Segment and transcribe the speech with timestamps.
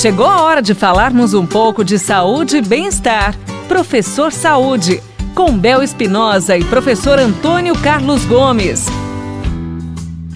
[0.00, 3.34] Chegou a hora de falarmos um pouco de saúde e bem-estar.
[3.66, 5.02] Professor Saúde,
[5.34, 8.86] com Bel Espinosa e professor Antônio Carlos Gomes.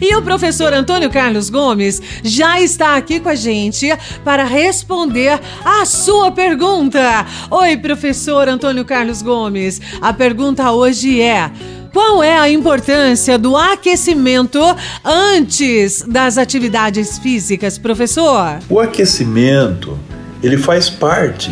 [0.01, 3.87] E o professor Antônio Carlos Gomes já está aqui com a gente
[4.25, 7.25] para responder a sua pergunta.
[7.49, 9.81] Oi, professor Antônio Carlos Gomes.
[10.01, 11.53] A pergunta hoje é:
[11.93, 14.59] qual é a importância do aquecimento
[15.05, 18.59] antes das atividades físicas, professor?
[18.71, 19.99] O aquecimento,
[20.43, 21.51] ele faz parte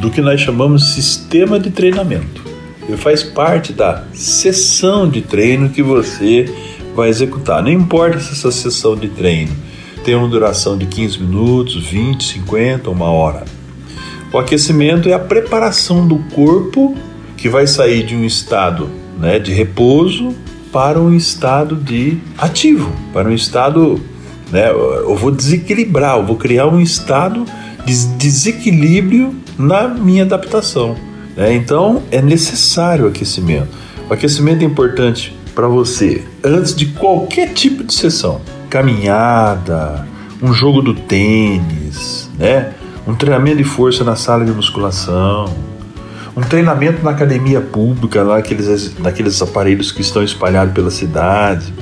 [0.00, 2.42] do que nós chamamos sistema de treinamento.
[2.88, 6.52] Ele faz parte da sessão de treino que você
[6.94, 7.62] vai executar.
[7.62, 9.54] Não importa se essa sessão de treino
[10.04, 13.44] tem uma duração de 15 minutos, 20, 50, uma hora.
[14.32, 16.96] O aquecimento é a preparação do corpo
[17.36, 20.34] que vai sair de um estado né, de repouso
[20.72, 24.00] para um estado de ativo, para um estado,
[24.52, 27.44] né, eu vou desequilibrar, eu vou criar um estado
[27.84, 30.96] de desequilíbrio na minha adaptação.
[31.36, 31.54] Né?
[31.54, 33.68] Então é necessário o aquecimento.
[34.08, 38.40] O aquecimento é importante para você antes de qualquer tipo de sessão.
[38.70, 40.06] Caminhada,
[40.42, 42.74] um jogo do tênis, né?
[43.06, 45.46] um treinamento de força na sala de musculação,
[46.38, 51.74] um treinamento na academia pública, lá naqueles, naqueles aparelhos que estão espalhados pela cidade.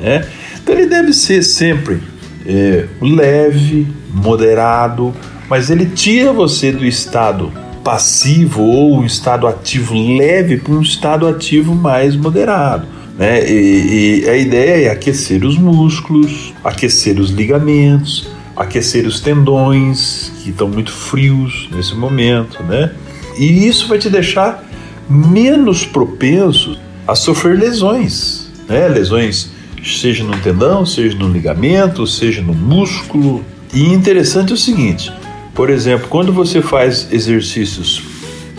[0.00, 0.24] Né?
[0.62, 2.00] Então ele deve ser sempre
[2.46, 5.12] é, leve, moderado,
[5.50, 11.26] mas ele tira você do estado passivo ou um estado ativo leve para um estado
[11.26, 12.86] ativo mais moderado.
[13.18, 13.44] Né?
[13.50, 20.50] E, e, a ideia é aquecer os músculos, aquecer os ligamentos, aquecer os tendões que
[20.50, 22.92] estão muito frios nesse momento, né?
[23.38, 24.64] E isso vai te deixar
[25.08, 28.88] menos propenso a sofrer lesões, né?
[28.88, 29.50] Lesões
[29.84, 33.44] seja no tendão, seja no ligamento, seja no músculo.
[33.72, 35.12] E interessante é o seguinte,
[35.54, 38.02] por exemplo, quando você faz exercícios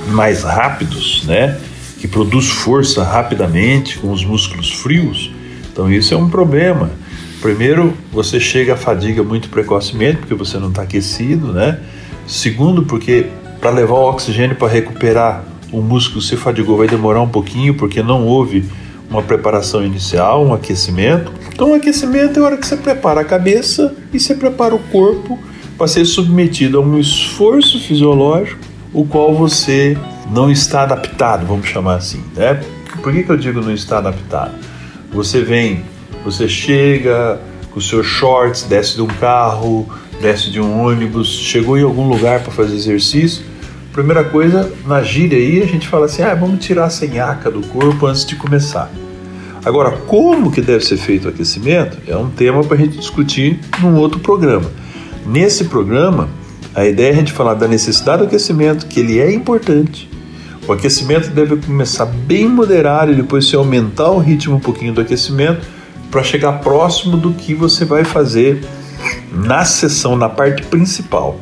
[0.08, 1.58] mais rápidos, né?
[2.06, 5.32] que produz força rapidamente com os músculos frios.
[5.72, 6.92] Então isso é um problema.
[7.42, 11.80] Primeiro, você chega à fadiga muito precocemente porque você não está aquecido, né?
[12.28, 13.26] Segundo, porque
[13.66, 18.04] para levar o oxigênio para recuperar o músculo se fadigou vai demorar um pouquinho porque
[18.04, 18.64] não houve
[19.10, 21.32] uma preparação inicial, um aquecimento.
[21.52, 24.80] Então, o aquecimento é a hora que você prepara a cabeça e você prepara o
[24.92, 25.40] corpo
[25.80, 28.60] para ser submetido a um esforço fisiológico,
[28.94, 29.98] o qual você
[30.32, 32.24] não está adaptado, vamos chamar assim.
[32.36, 32.64] Né?
[33.02, 34.54] Por que, que eu digo não está adaptado?
[35.12, 35.84] Você vem,
[36.24, 39.90] você chega com seus shorts, desce de um carro,
[40.22, 43.55] desce de um ônibus, chegou em algum lugar para fazer exercício.
[43.96, 47.62] Primeira coisa, na gíria aí, a gente fala assim: ah, vamos tirar a senhaca do
[47.62, 48.92] corpo antes de começar.
[49.64, 53.58] Agora, como que deve ser feito o aquecimento é um tema para a gente discutir
[53.82, 54.70] num outro programa.
[55.26, 56.28] Nesse programa,
[56.76, 60.10] a ideia é a gente falar da necessidade do aquecimento, que ele é importante,
[60.68, 65.00] o aquecimento deve começar bem moderado e depois se aumentar o ritmo um pouquinho do
[65.00, 65.66] aquecimento
[66.12, 68.62] para chegar próximo do que você vai fazer
[69.32, 71.40] na sessão, na parte principal.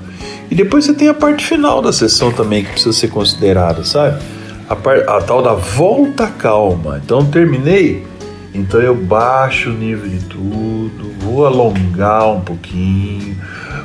[0.49, 4.21] E depois você tem a parte final da sessão também que precisa ser considerada, sabe?
[4.69, 7.01] A, par, a tal da volta calma.
[7.03, 8.05] Então terminei,
[8.53, 13.35] então eu baixo o nível de tudo, vou alongar um pouquinho,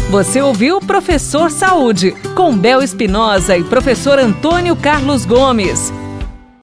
[0.10, 5.94] Você ouviu Professor Saúde com Bel Espinosa e professor Antônio Carlos Gomes.